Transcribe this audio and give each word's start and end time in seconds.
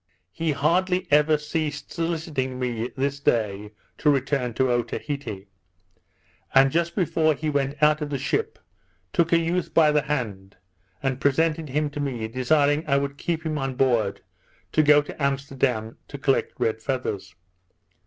He 0.31 0.53
hardly 0.53 1.07
ever 1.11 1.37
ceased 1.37 1.91
soliciting 1.91 2.57
me, 2.57 2.87
this 2.97 3.19
day, 3.19 3.69
to 3.99 4.09
return 4.09 4.55
to 4.55 4.71
Otaheite; 4.71 5.47
and 6.55 6.71
just 6.71 6.95
before 6.95 7.35
he 7.35 7.51
went 7.51 7.75
out 7.83 8.01
of 8.01 8.09
the 8.09 8.17
ship, 8.17 8.57
took 9.13 9.31
a 9.31 9.37
youth 9.37 9.75
by 9.75 9.91
the 9.91 10.01
hand, 10.01 10.57
and 11.03 11.21
presented 11.21 11.69
him 11.69 11.91
to 11.91 11.99
me, 11.99 12.27
desiring 12.27 12.83
I 12.87 12.97
would 12.97 13.19
keep 13.19 13.45
him 13.45 13.59
on 13.59 13.75
board 13.75 14.21
to 14.71 14.81
go 14.81 15.03
to 15.03 15.21
Amsterdam 15.21 15.99
to 16.07 16.17
collect 16.17 16.53
red 16.59 16.81
feathers. 16.81 17.35